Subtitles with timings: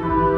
[0.00, 0.37] Olá,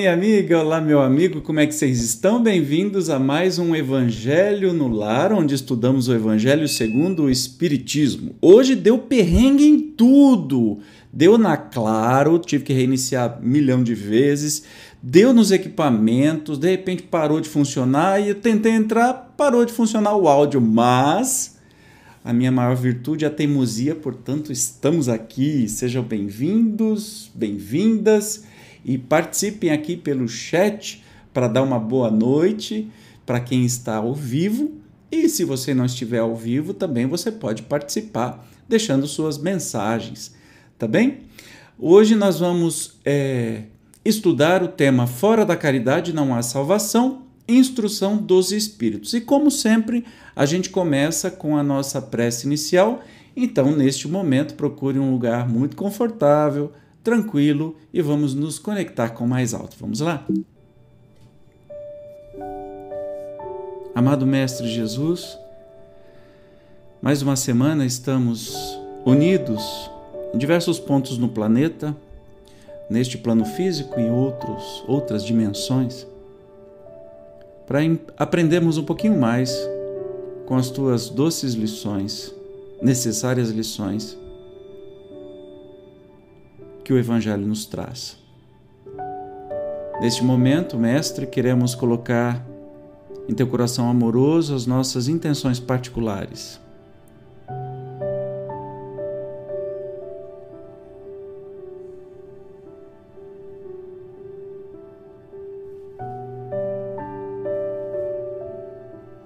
[0.00, 2.42] minha amiga, olá, meu amigo, como é que vocês estão?
[2.42, 8.34] Bem-vindos a mais um Evangelho no Lar, onde estudamos o Evangelho segundo o Espiritismo.
[8.40, 10.78] Hoje deu perrengue em tudo.
[11.12, 14.62] Deu na Claro, tive que reiniciar milhão de vezes.
[15.02, 20.16] Deu nos equipamentos, de repente parou de funcionar e eu tentei entrar, parou de funcionar
[20.16, 21.58] o áudio, mas
[22.24, 25.68] a minha maior virtude é a teimosia, portanto, estamos aqui.
[25.68, 28.48] Sejam bem-vindos, bem-vindas
[28.84, 31.02] e participem aqui pelo chat
[31.32, 32.90] para dar uma boa noite
[33.24, 34.72] para quem está ao vivo.
[35.10, 40.32] E se você não estiver ao vivo, também você pode participar deixando suas mensagens,
[40.78, 41.18] tá bem?
[41.76, 43.64] Hoje nós vamos é,
[44.04, 49.12] estudar o tema Fora da Caridade não há salvação, instrução dos Espíritos.
[49.12, 50.04] E como sempre,
[50.36, 53.02] a gente começa com a nossa prece inicial.
[53.34, 59.28] Então, neste momento, procure um lugar muito confortável, tranquilo e vamos nos conectar com o
[59.28, 59.76] mais alto.
[59.78, 60.26] Vamos lá?
[63.94, 65.36] Amado Mestre Jesus,
[67.02, 68.54] mais uma semana estamos
[69.04, 69.90] unidos
[70.32, 71.96] em diversos pontos no planeta,
[72.88, 76.06] neste plano físico e outros, outras dimensões,
[77.66, 77.80] para
[78.16, 79.54] aprendermos um pouquinho mais
[80.46, 82.32] com as tuas doces lições,
[82.80, 84.16] necessárias lições
[86.90, 88.18] que o Evangelho nos traz.
[90.00, 92.44] Neste momento, Mestre, queremos colocar
[93.28, 96.60] em teu coração amoroso as nossas intenções particulares.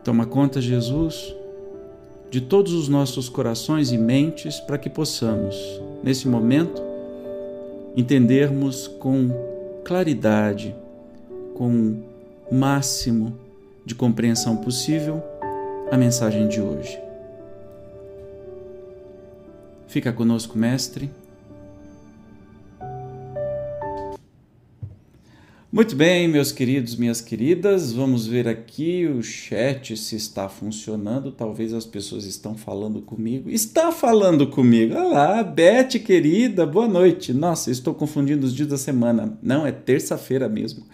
[0.05, 1.35] Toma conta, Jesus,
[2.31, 5.57] de todos os nossos corações e mentes para que possamos,
[6.03, 6.93] nesse momento,
[7.97, 9.31] entendermos com
[9.85, 10.75] claridade,
[11.55, 12.03] com
[12.51, 13.39] o máximo
[13.85, 15.23] de compreensão possível
[15.91, 16.99] a mensagem de hoje.
[19.87, 21.11] Fica conosco, Mestre.
[25.75, 31.33] Muito bem, meus queridos, minhas queridas, vamos ver aqui o chat se está funcionando.
[31.33, 33.51] Talvez as pessoas estão falando comigo.
[33.51, 34.95] Está falando comigo.
[34.95, 37.33] Olá, Beth, querida, boa noite.
[37.33, 39.37] Nossa, estou confundindo os dias da semana.
[39.43, 40.85] Não, é terça-feira mesmo.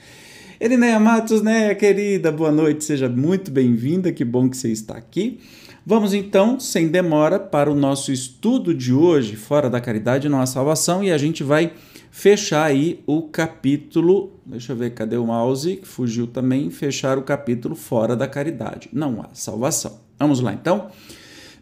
[0.59, 5.41] Erineia Matos, né, querida, boa noite, seja muito bem-vinda, que bom que você está aqui.
[5.85, 10.47] Vamos então, sem demora, para o nosso estudo de hoje, Fora da Caridade Não há
[10.47, 11.71] Salvação, e a gente vai
[12.11, 14.33] fechar aí o capítulo.
[14.45, 15.77] Deixa eu ver, cadê o mouse?
[15.77, 16.71] Que fugiu também.
[16.71, 18.89] Fechar o capítulo fora da caridade.
[18.93, 20.01] Não há salvação.
[20.19, 20.91] Vamos lá então.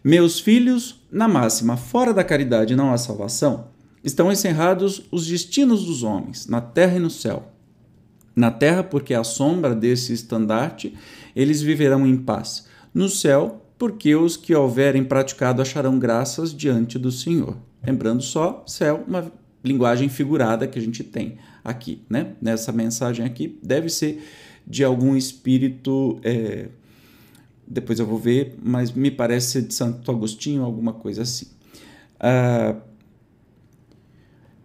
[0.03, 3.67] Meus filhos, na máxima, fora da caridade não há salvação,
[4.03, 7.53] estão encerrados os destinos dos homens, na terra e no céu.
[8.35, 10.97] Na terra, porque à sombra desse estandarte
[11.35, 12.67] eles viverão em paz.
[12.95, 17.57] No céu, porque os que houverem praticado acharão graças diante do Senhor.
[17.85, 19.31] Lembrando só, céu, uma
[19.69, 22.33] linguagem figurada que a gente tem aqui, né?
[22.41, 24.23] Nessa mensagem aqui deve ser
[24.67, 26.19] de algum espírito.
[26.25, 26.69] É,
[27.67, 31.47] depois eu vou ver, mas me parece de Santo Agostinho, alguma coisa assim.
[32.19, 32.77] Ah,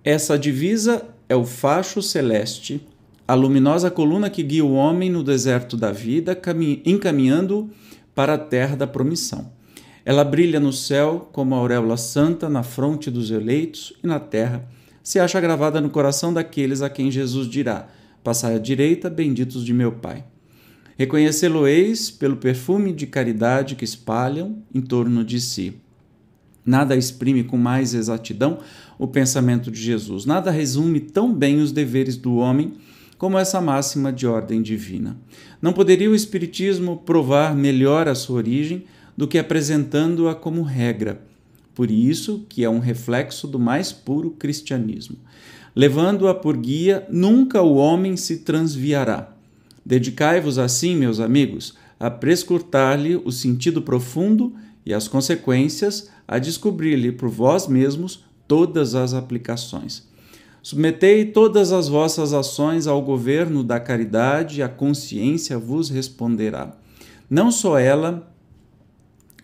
[0.04, 2.86] essa divisa é o facho celeste,
[3.28, 6.40] a luminosa coluna que guia o homem no deserto da vida,
[6.86, 7.70] encaminhando
[8.14, 9.52] para a terra da promissão.
[10.06, 14.68] Ela brilha no céu como a auréola santa na fronte dos eleitos e na terra
[15.04, 17.90] se acha gravada no coração daqueles a quem Jesus dirá:
[18.24, 20.24] Passai à direita, benditos de meu Pai.
[20.98, 25.74] Reconhecê-lo-eis pelo perfume de caridade que espalham em torno de si.
[26.66, 28.60] Nada exprime com mais exatidão
[28.98, 32.76] o pensamento de Jesus, nada resume tão bem os deveres do homem
[33.18, 35.18] como essa máxima de ordem divina.
[35.62, 38.86] Não poderia o Espiritismo provar melhor a sua origem
[39.18, 41.22] do que apresentando-a como regra
[41.74, 45.18] por isso que é um reflexo do mais puro cristianismo.
[45.76, 49.34] Levando-a por guia, nunca o homem se transviará.
[49.86, 54.54] Dedicai-vos assim, meus amigos, a prescrutar-lhe o sentido profundo
[54.86, 60.04] e as consequências, a descobrir-lhe por vós mesmos todas as aplicações.
[60.62, 66.78] Submetei todas as vossas ações ao governo da caridade e a consciência vos responderá.
[67.30, 68.33] Não só ela,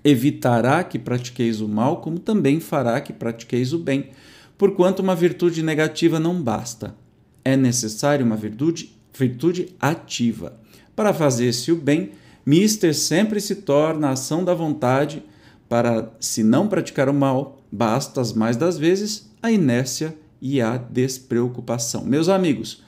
[0.04, 4.10] evitará que pratiqueis o mal, como também fará que pratiqueis o bem,
[4.58, 6.96] porquanto uma virtude negativa não basta.
[7.44, 10.60] É necessária uma virtude, virtude ativa.
[10.96, 12.12] Para fazer-se o bem,
[12.46, 15.24] mister sempre se torna a ação da vontade,
[15.68, 20.78] para, se não praticar o mal, basta as mais das vezes a inércia e a
[20.78, 22.04] despreocupação.
[22.04, 22.84] Meus amigos,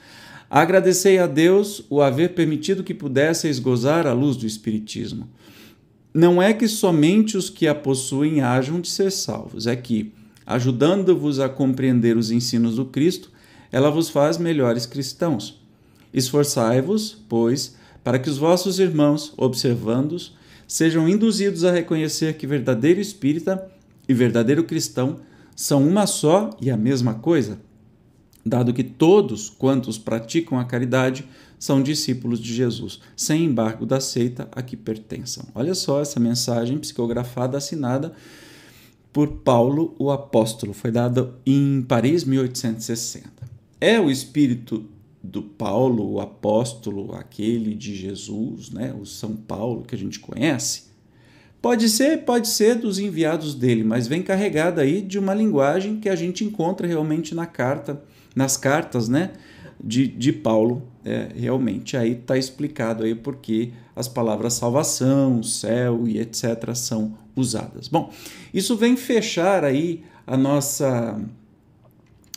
[0.49, 5.29] agradecei a Deus o haver permitido que pudesseis gozar a luz do Espiritismo.
[6.13, 10.13] Não é que somente os que a possuem hajam de ser salvos, é que,
[10.45, 13.31] ajudando-vos a compreender os ensinos do Cristo,
[13.71, 15.61] ela vos faz melhores cristãos.
[16.13, 20.35] Esforçai-vos, pois, para que os vossos irmãos, observando-os,
[20.67, 23.71] sejam induzidos a reconhecer que verdadeiro espírita
[24.07, 25.17] e verdadeiro cristão
[25.55, 27.59] são uma só e a mesma coisa,
[28.45, 31.25] dado que todos quantos praticam a caridade
[31.61, 35.45] são discípulos de Jesus, sem embargo da seita a que pertençam.
[35.53, 38.13] Olha só essa mensagem psicografada assinada
[39.13, 43.29] por Paulo o apóstolo, foi dada em Paris 1860.
[43.79, 44.89] É o espírito
[45.21, 50.85] do Paulo, o apóstolo, aquele de Jesus, né, o São Paulo que a gente conhece?
[51.61, 56.09] Pode ser, pode ser dos enviados dele, mas vem carregada aí de uma linguagem que
[56.09, 58.01] a gente encontra realmente na carta,
[58.35, 59.33] nas cartas, né,
[59.79, 61.97] de, de Paulo, é, realmente.
[61.97, 66.73] Aí está explicado aí porque as palavras salvação, céu e etc.
[66.75, 67.87] são usadas.
[67.87, 68.11] Bom,
[68.53, 71.19] isso vem fechar aí a nossa,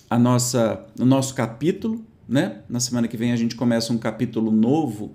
[0.08, 2.60] a nossa, o nosso capítulo, né?
[2.68, 5.12] Na semana que vem a gente começa um capítulo novo,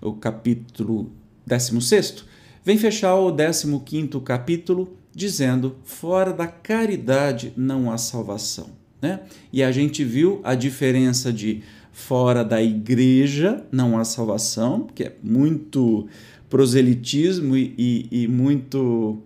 [0.00, 1.12] o capítulo
[1.46, 2.24] 16
[2.64, 8.70] vem fechar o 15 capítulo dizendo: fora da caridade não há salvação.
[9.00, 9.20] Né?
[9.52, 11.62] E a gente viu a diferença de
[11.96, 16.06] fora da igreja não há salvação, que é muito
[16.48, 19.22] proselitismo e, e, e muito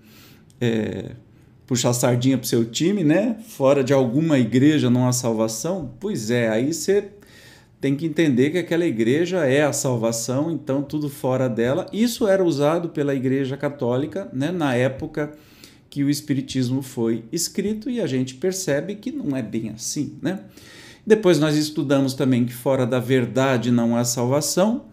[0.61, 1.17] é,
[1.67, 3.37] puxar sardinha para o seu time, né?
[3.49, 5.91] Fora de alguma igreja não há salvação.
[5.99, 7.09] Pois é, aí você
[7.81, 11.87] tem que entender que aquela igreja é a salvação, então tudo fora dela.
[11.93, 15.33] Isso era usado pela Igreja Católica né, na época
[15.91, 20.17] que o Espiritismo foi escrito e a gente percebe que não é bem assim.
[20.23, 20.39] Né?
[21.07, 24.85] Depois nós estudamos também que fora da verdade não há salvação.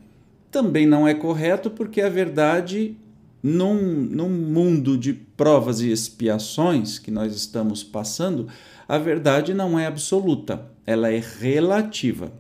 [0.50, 2.96] Também não é correto, porque a verdade,
[3.44, 8.48] num, num mundo de provas e expiações que nós estamos passando,
[8.88, 12.32] a verdade não é absoluta, ela é relativa.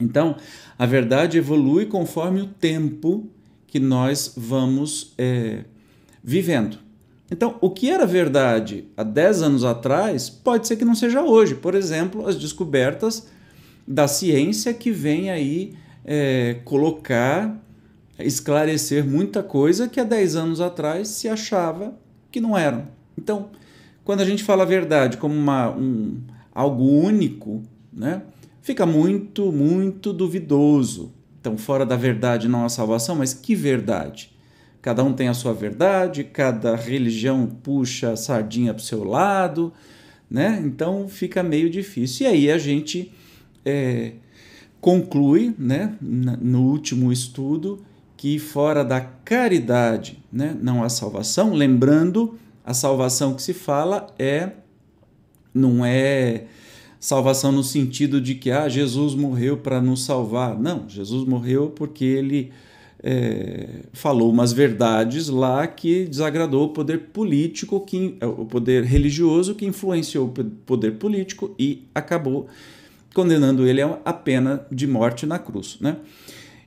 [0.00, 0.36] Então,
[0.76, 3.30] a verdade evolui conforme o tempo
[3.66, 5.64] que nós vamos é,
[6.22, 6.83] vivendo.
[7.34, 11.56] Então, o que era verdade há 10 anos atrás pode ser que não seja hoje.
[11.56, 13.26] Por exemplo, as descobertas
[13.84, 17.60] da ciência que vem aí é, colocar,
[18.20, 21.98] esclarecer muita coisa que há 10 anos atrás se achava
[22.30, 22.86] que não eram.
[23.18, 23.48] Então,
[24.04, 26.20] quando a gente fala a verdade como uma, um,
[26.54, 28.22] algo único, né?
[28.62, 31.12] fica muito, muito duvidoso.
[31.40, 34.33] Então, fora da verdade não há salvação, mas que verdade?
[34.84, 39.72] Cada um tem a sua verdade, cada religião puxa a sardinha para o seu lado,
[40.30, 40.62] né?
[40.62, 42.26] Então fica meio difícil.
[42.26, 43.10] E aí a gente
[43.64, 44.12] é,
[44.82, 47.82] conclui, né, no último estudo,
[48.14, 51.54] que fora da caridade né, não há salvação.
[51.54, 54.50] Lembrando, a salvação que se fala é
[55.54, 56.44] não é
[57.00, 60.58] salvação no sentido de que ah, Jesus morreu para nos salvar.
[60.58, 62.52] Não, Jesus morreu porque ele
[63.06, 69.54] é, falou umas verdades lá que desagradou o poder político, que, é, o poder religioso
[69.54, 72.48] que influenciou o poder político e acabou
[73.12, 75.76] condenando ele a pena de morte na cruz.
[75.82, 75.98] Né?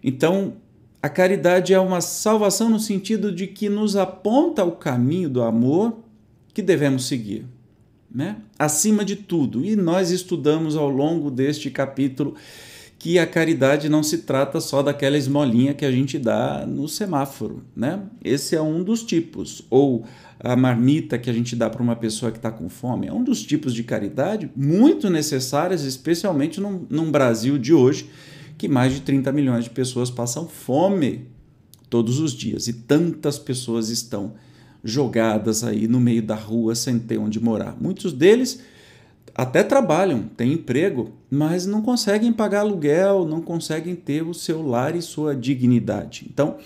[0.03, 0.53] Então,
[1.01, 5.97] a caridade é uma salvação no sentido de que nos aponta o caminho do amor
[6.53, 7.45] que devemos seguir
[8.13, 8.37] né?
[8.59, 9.65] acima de tudo.
[9.65, 12.35] E nós estudamos ao longo deste capítulo
[12.99, 17.63] que a caridade não se trata só daquela esmolinha que a gente dá no semáforo.
[17.75, 18.01] Né?
[18.23, 19.61] Esse é um dos tipos.
[19.69, 20.03] Ou
[20.39, 23.07] a marmita que a gente dá para uma pessoa que está com fome.
[23.07, 28.09] É um dos tipos de caridade muito necessárias, especialmente num, num Brasil de hoje,
[28.57, 31.27] que mais de 30 milhões de pessoas passam fome
[31.89, 34.33] todos os dias e tantas pessoas estão
[34.83, 37.75] jogadas aí no meio da rua sem ter onde morar.
[37.79, 38.61] Muitos deles
[39.37, 44.95] até trabalham, têm emprego, mas não conseguem pagar aluguel, não conseguem ter o seu lar
[44.95, 46.25] e sua dignidade.
[46.27, 46.57] Então,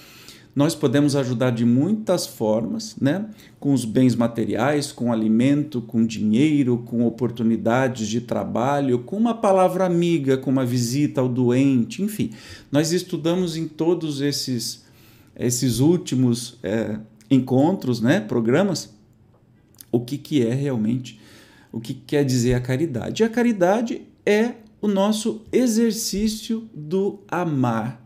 [0.56, 3.25] nós podemos ajudar de muitas formas, né?
[3.60, 9.86] Com os bens materiais, com alimento, com dinheiro, com oportunidades de trabalho, com uma palavra
[9.86, 12.32] amiga, com uma visita ao doente, enfim.
[12.72, 14.86] Nós estudamos em todos esses,
[15.38, 16.98] esses últimos é,
[17.30, 18.94] encontros, né, programas,
[19.90, 21.21] o que, que é realmente
[21.72, 23.24] o que quer dizer a caridade.
[23.24, 28.01] A caridade é o nosso exercício do amar.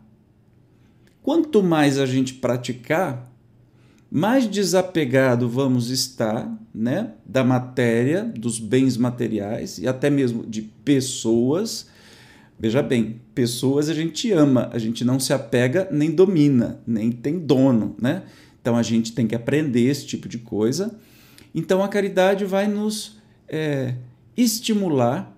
[1.22, 3.32] Quanto mais a gente praticar,
[4.10, 11.88] mais desapegado vamos estar né, da matéria, dos bens materiais e até mesmo de pessoas.
[12.58, 17.38] Veja bem, pessoas a gente ama, a gente não se apega nem domina, nem tem
[17.38, 18.22] dono, né?
[18.60, 20.98] Então a gente tem que aprender esse tipo de coisa.
[21.54, 23.15] Então a caridade vai nos
[23.48, 23.94] é,
[24.36, 25.32] estimular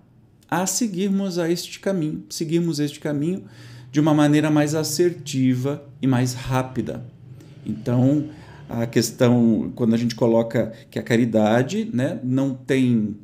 [0.49, 3.43] a seguirmos a este caminho, seguirmos este caminho
[3.91, 7.05] de uma maneira mais assertiva e mais rápida.
[7.65, 8.29] Então,
[8.67, 13.15] a questão, quando a gente coloca que a caridade né, não tem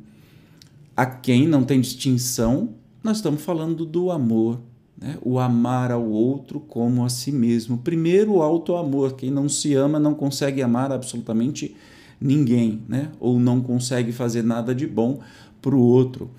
[0.96, 2.70] a quem, não tem distinção,
[3.02, 4.60] nós estamos falando do amor,
[4.98, 5.16] né?
[5.22, 7.78] o amar ao outro como a si mesmo.
[7.78, 9.12] Primeiro, o auto-amor.
[9.14, 11.76] Quem não se ama não consegue amar absolutamente
[12.20, 13.10] ninguém, né?
[13.20, 15.20] ou não consegue fazer nada de bom
[15.60, 16.30] para o outro.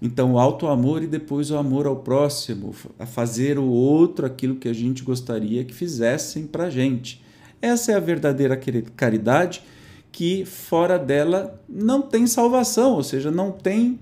[0.00, 4.68] Então, o auto-amor e depois o amor ao próximo, a fazer o outro aquilo que
[4.68, 7.22] a gente gostaria que fizessem para a gente.
[7.60, 8.58] Essa é a verdadeira
[8.96, 9.62] caridade
[10.10, 14.00] que fora dela não tem salvação, ou seja, não tem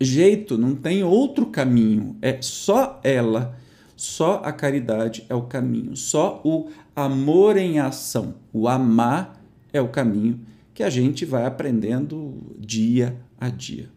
[0.00, 2.16] jeito, não tem outro caminho.
[2.20, 3.56] É só ela,
[3.96, 9.37] só a caridade é o caminho, só o amor em ação, o amar
[9.72, 10.40] é o caminho
[10.74, 13.90] que a gente vai aprendendo dia a dia.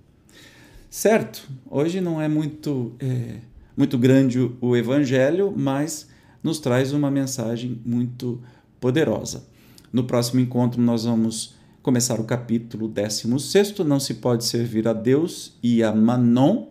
[0.90, 3.38] Certo, hoje não é muito, é,
[3.78, 6.10] muito grande o, o Evangelho, mas
[6.44, 8.42] nos traz uma mensagem muito
[8.80, 9.46] poderosa.
[9.94, 13.80] No próximo encontro, nós vamos começar o capítulo 16.
[13.86, 16.68] Não se pode servir a Deus e a Manon.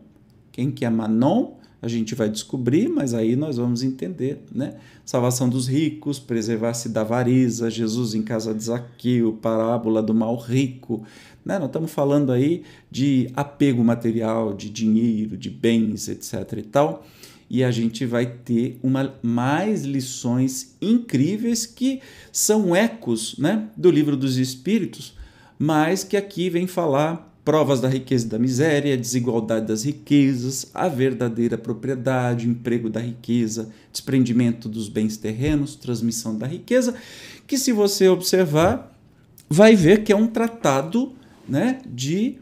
[0.52, 1.59] Quem que é Manon?
[1.82, 4.74] A gente vai descobrir, mas aí nós vamos entender, né?
[5.04, 11.02] Salvação dos ricos, preservar-se da avareza, Jesus em casa de Zaqueu, parábola do mal rico,
[11.44, 11.58] né?
[11.58, 16.58] Nós estamos falando aí de apego material, de dinheiro, de bens, etc.
[16.58, 17.06] e tal.
[17.48, 24.16] E a gente vai ter uma, mais lições incríveis que são ecos né, do livro
[24.16, 25.16] dos Espíritos,
[25.58, 30.86] mas que aqui vem falar provas da riqueza e da miséria, desigualdade das riquezas, a
[30.86, 36.94] verdadeira propriedade, emprego da riqueza, desprendimento dos bens terrenos, transmissão da riqueza,
[37.48, 38.96] que se você observar,
[39.48, 41.12] vai ver que é um tratado
[41.48, 42.38] né, de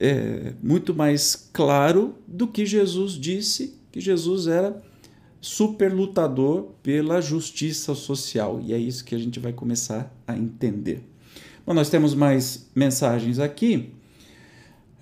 [0.00, 4.80] é, muito mais claro do que Jesus disse, que Jesus era
[5.38, 8.58] super lutador pela justiça social.
[8.64, 11.02] E é isso que a gente vai começar a entender.
[11.66, 13.99] Bom, nós temos mais mensagens aqui.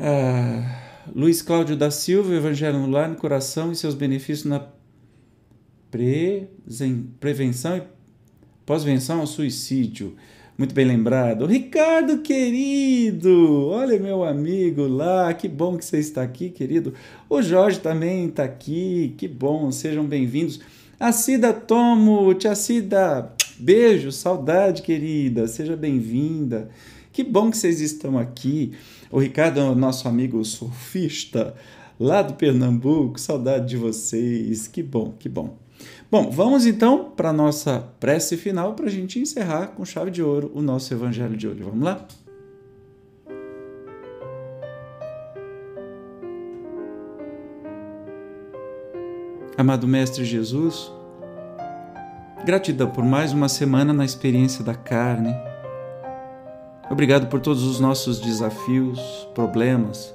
[0.00, 0.62] Ah,
[1.12, 4.64] Luiz Cláudio da Silva, Evangelho no Lar, no Coração e seus benefícios na
[7.18, 7.82] prevenção e
[8.64, 10.14] pós-venção ao suicídio.
[10.56, 11.46] Muito bem lembrado.
[11.46, 16.94] Ricardo querido, olha meu amigo lá, que bom que você está aqui, querido.
[17.28, 20.60] O Jorge também está aqui, que bom, sejam bem-vindos.
[21.00, 26.70] A Cida Tomo, tia Cida, beijo, saudade querida, seja bem-vinda.
[27.18, 28.74] Que bom que vocês estão aqui.
[29.10, 31.52] O Ricardo é nosso amigo surfista
[31.98, 34.68] lá do Pernambuco, saudade de vocês.
[34.68, 35.58] Que bom, que bom.
[36.08, 40.22] Bom, vamos então para a nossa prece final para a gente encerrar com chave de
[40.22, 41.60] ouro o nosso evangelho de hoje.
[41.60, 42.06] Vamos lá?
[49.56, 50.88] Amado Mestre Jesus,
[52.44, 55.47] gratidão por mais uma semana na experiência da carne.
[56.90, 60.14] Obrigado por todos os nossos desafios, problemas,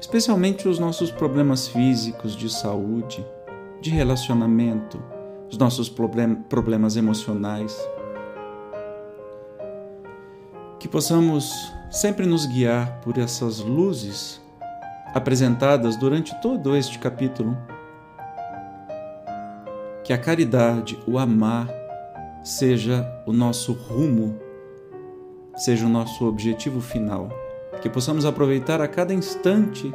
[0.00, 3.24] especialmente os nossos problemas físicos de saúde
[3.82, 5.02] de relacionamento,
[5.50, 7.76] os nossos problem problemas emocionais.
[10.80, 11.52] Que possamos
[11.90, 14.40] sempre nos guiar por essas luzes
[15.14, 17.56] apresentadas durante todo este capítulo.
[20.02, 21.68] Que a caridade, o amar,
[22.42, 24.45] seja o nosso rumo,
[25.56, 27.28] seja o nosso objetivo final.
[27.80, 29.92] Que possamos aproveitar a cada instante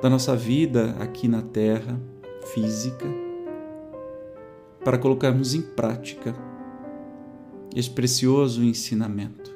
[0.00, 1.98] da nossa vida aqui na Terra
[2.52, 3.06] física
[4.84, 6.34] para colocarmos em prática
[7.74, 9.52] esse precioso ensinamento.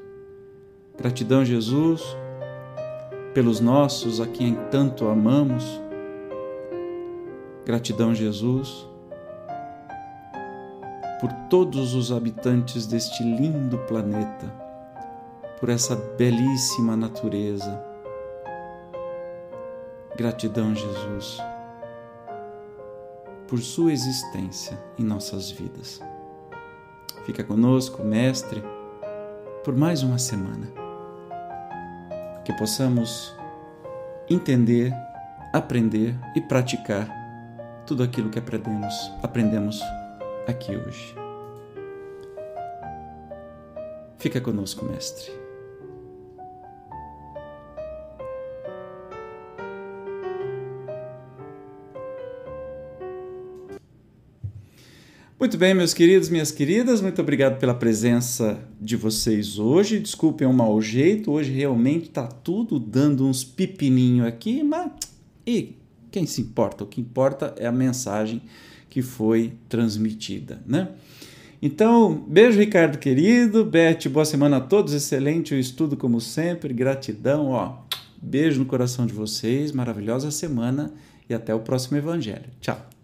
[0.96, 2.02] Gratidão, Jesus,
[3.34, 5.80] pelos nossos a quem tanto amamos.
[7.64, 8.88] Gratidão, Jesus,
[11.20, 14.52] por todos os habitantes deste lindo planeta,
[15.58, 17.84] por essa belíssima natureza.
[20.16, 21.40] Gratidão, Jesus
[23.48, 26.00] por sua existência em nossas vidas.
[27.24, 28.62] Fica conosco, Mestre,
[29.64, 30.68] por mais uma semana.
[32.44, 33.36] que possamos
[34.30, 34.90] entender,
[35.52, 37.06] aprender e praticar
[37.86, 39.82] tudo aquilo que aprendemos, aprendemos
[40.46, 41.14] aqui hoje.
[44.16, 45.30] Fica conosco, mestre.
[55.38, 60.00] Muito bem, meus queridos, minhas queridas, muito obrigado pela presença de vocês hoje.
[60.00, 64.90] Desculpem o mau jeito, hoje realmente está tudo dando uns pepininho aqui, mas
[65.46, 65.76] e
[66.10, 66.82] quem se importa?
[66.82, 68.42] O que importa é a mensagem
[68.90, 70.88] que foi transmitida, né?
[71.62, 77.50] Então, beijo, Ricardo querido, Beth, boa semana a todos, excelente o estudo como sempre, gratidão,
[77.50, 77.76] ó.
[78.20, 80.92] Beijo no coração de vocês, maravilhosa semana
[81.30, 82.50] e até o próximo evangelho.
[82.60, 82.97] Tchau.